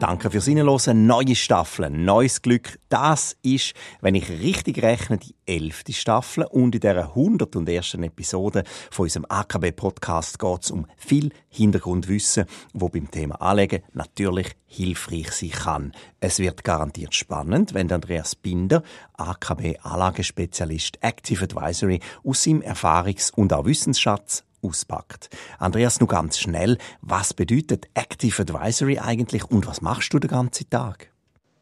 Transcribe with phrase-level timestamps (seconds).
[0.00, 1.06] Danke fürs Hinhören.
[1.08, 2.78] Neue Staffel, neues Glück.
[2.88, 6.44] Das ist, wenn ich richtig rechne, die elfte Staffel.
[6.44, 7.94] Und in dieser 101.
[7.94, 8.62] Episode
[8.92, 15.50] von unserem AKB-Podcast geht es um viel Hintergrundwissen, wo beim Thema Anlegen natürlich hilfreich sein
[15.50, 15.92] kann.
[16.20, 23.64] Es wird garantiert spannend, wenn Andreas Binder, AKB-Anlagespezialist Active Advisory, aus seinem Erfahrungs- und auch
[23.64, 25.30] Wissensschatz auspackt.
[25.58, 30.68] Andreas, nur ganz schnell, was bedeutet Active Advisory eigentlich und was machst du den ganzen
[30.70, 31.10] Tag?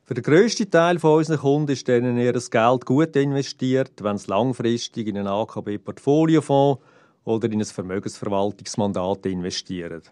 [0.05, 4.29] Für den grössten Teil von unseren Kunden ist denen ihr Geld gut investiert, wenn es
[4.29, 6.81] langfristig in einen AKB-Portfoliofonds
[7.25, 10.03] oder in ein Vermögensverwaltungsmandat investieren.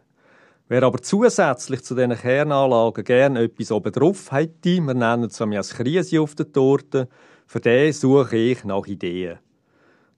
[0.66, 6.20] Wer aber zusätzlich zu diesen Kernanlagen gerne etwas obendrauf hätte, wir nennen es als Krise
[6.20, 7.09] auf der Torte,
[7.47, 9.39] für den suche ich nach Ideen.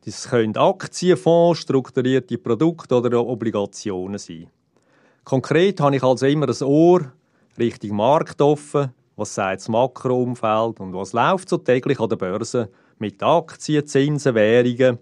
[0.06, 4.46] Das können Aktien, Fonds, strukturierte Produkte oder Obligationen sein.
[5.24, 7.12] Konkret habe ich also immer ein Ohr
[7.58, 12.70] Richtung Markt offen, was sagt das Makroumfeld und was läuft so täglich an der Börse
[13.00, 15.00] mit Aktien, Zinsen, Währungen.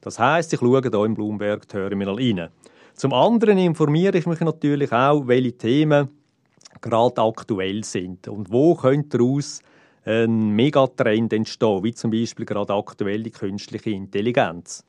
[0.00, 2.48] Das heißt, ich schaue hier im Bloomberg Terminal rein.
[2.94, 6.08] Zum anderen informiere ich mich natürlich auch, welche Themen
[6.80, 9.60] gerade aktuell sind und wo könnte daraus
[10.06, 14.84] ein Megatrend entstehen, wie zum Beispiel gerade aktuell die künstliche Intelligenz.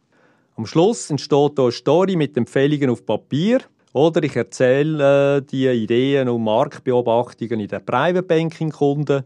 [0.56, 3.62] Am Schluss entsteht hier eine Story mit Empfehlungen auf Papier
[3.94, 9.24] oder ich erzähle äh, die Ideen und Marktbeobachtungen in den Private Banking Kunden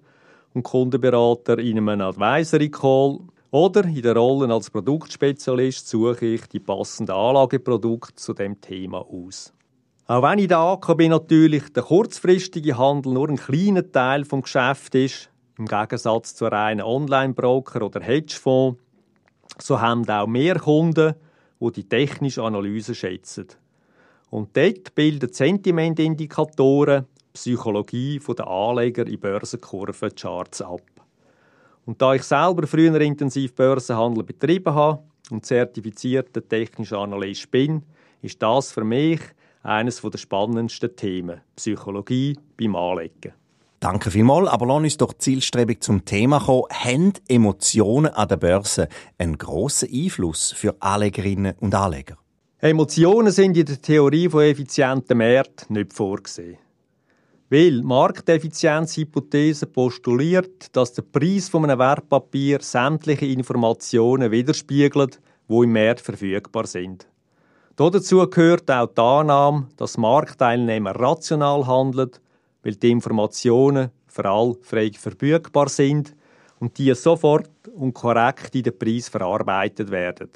[0.53, 3.19] und Kundenberater in einem Advisory Call
[3.51, 9.53] oder in der Rolle als Produktspezialist suche ich die passenden Anlageprodukte zu dem Thema aus.
[10.07, 14.95] Auch wenn in der AKB natürlich der kurzfristige Handel nur ein kleiner Teil vom Geschäft
[14.95, 15.30] ist,
[15.61, 18.81] im Gegensatz zu reinen Online-Broker oder Hedgefonds,
[19.59, 21.13] so haben auch mehr Kunden,
[21.59, 23.47] die die technische Analyse schätzen.
[24.31, 30.81] Und dort bilden Sentimentindikatoren Psychologie der Anleger in Börsenkurvencharts ab.
[31.85, 37.83] Und da ich selber früher intensiv Börsenhandel betrieben habe und zertifizierter technischer Analyst bin,
[38.23, 39.21] ist das für mich
[39.61, 43.33] eines der spannendsten Themen, Psychologie beim Anlegen.
[43.81, 46.65] Danke vielmals, aber lass uns doch zielstrebig zum Thema kommen.
[46.71, 48.87] Haben Emotionen an der Börse
[49.17, 52.15] einen grossen Einfluss für Anlegerinnen und Anleger?
[52.59, 56.59] Emotionen sind in der Theorie von effizienten Märkten nicht vorgesehen.
[57.49, 66.01] Weil Markteffizienzhypothese postuliert, dass der Preis von einem Wertpapier sämtliche Informationen widerspiegelt, wo im Markt
[66.01, 67.07] verfügbar sind.
[67.77, 72.11] Dazu gehört auch die Annahme, dass Marktteilnehmer rational handeln
[72.63, 76.15] weil die Informationen für alle frei verfügbar sind
[76.59, 80.29] und die sofort und korrekt in den Preis verarbeitet werden.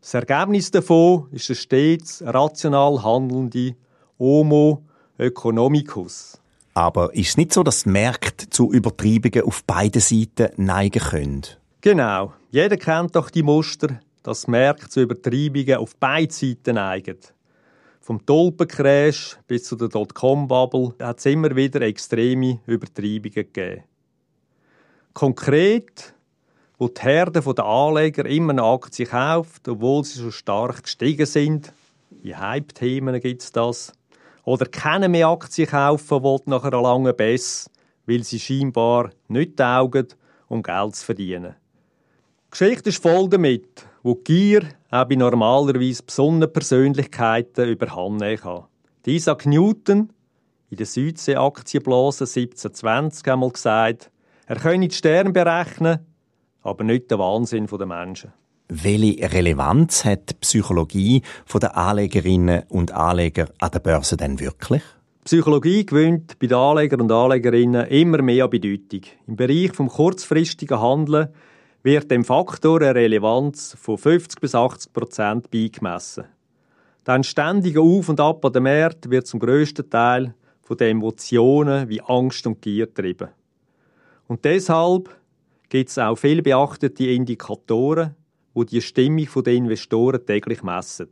[0.00, 3.74] Das Ergebnis davon ist ein stets rational handelnde
[4.18, 4.82] Homo
[5.18, 6.40] economicus.
[6.72, 11.42] Aber ist es nicht so, dass die Märkte zu Übertreibungen auf beiden Seiten neigen können?
[11.82, 12.32] Genau.
[12.50, 17.18] Jeder kennt doch die Muster, dass Märkte zu Übertreibungen auf beiden Seiten neigen.
[18.10, 23.84] Vom Tulpencrash bis zu der Dotcom-Bubble hat es immer wieder extreme Übertreibungen gegeben.
[25.12, 26.12] Konkret,
[26.76, 31.72] wo die Herde der Anleger immer eine Aktie kauft, obwohl sie so stark gestiegen sind,
[32.20, 33.92] wie Hype-Themen gibt es das,
[34.42, 37.70] oder keine mehr Aktien kaufen will nach einer langen Bess,
[38.06, 40.08] weil sie scheinbar nicht taugen,
[40.48, 41.54] um Geld zu verdienen.
[42.46, 48.64] Die Geschichte ist voll damit, wo Gier auch bei normalerweise besonderen Persönlichkeiten überhand kann.
[49.06, 50.12] Isaac Newton
[50.70, 54.10] in der Südsee-Aktienblase 1720 einmal gesagt,
[54.46, 56.00] er könne die Sterne berechnen,
[56.62, 58.32] aber nicht den Wahnsinn der Menschen.
[58.68, 61.22] Welche Relevanz hat die Psychologie
[61.52, 64.82] der Anlegerinnen und Anleger an der Börse denn wirklich?
[65.24, 69.02] Psychologie gewinnt bei den Anlegern und Anlegerinnen immer mehr an Bedeutung.
[69.26, 71.28] Im Bereich vom kurzfristigen Handeln
[71.82, 76.24] wird dem Faktor eine Relevanz von 50 bis 80 Prozent beigemessen.
[77.04, 81.88] Dann ständige Auf und Ab an der Märkten wird zum grössten Teil von den Emotionen
[81.88, 83.30] wie Angst und Gier getrieben.
[84.28, 85.08] Und deshalb
[85.68, 88.14] gibt es auch viel beachtete Indikatoren,
[88.52, 91.08] wo die Stimmung der Investoren täglich messen.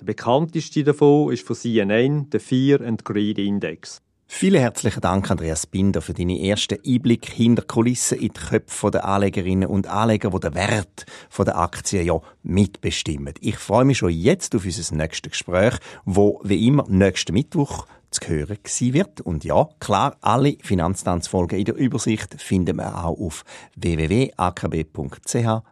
[0.00, 4.00] Der bekannteste davon ist von CNN der Fear and Greed Index.
[4.30, 9.06] Vielen herzlichen Dank, Andreas Binder, für deine ersten Einblick hinter Kulissen in die Köpfe der
[9.06, 13.32] Anlegerinnen und Anleger, die den Wert der Aktien ja mitbestimmen.
[13.40, 18.28] Ich freue mich schon jetzt auf unser nächstes Gespräch, wo wie immer nächsten Mittwoch zu
[18.28, 19.22] hören sein wird.
[19.22, 23.44] Und ja, klar, alle Finanztanzfolgen in der Übersicht finden wir auch auf
[23.76, 25.62] www.akb.ch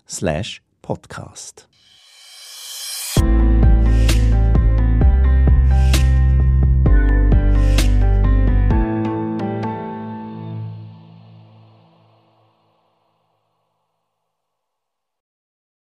[0.83, 1.69] Podcast.